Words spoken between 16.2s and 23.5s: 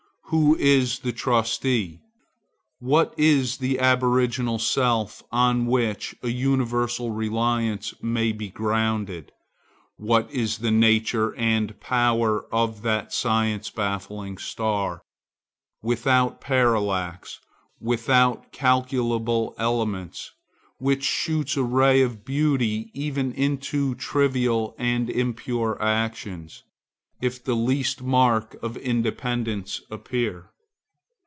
parallax, without calculable elements, which shoots a ray of beauty even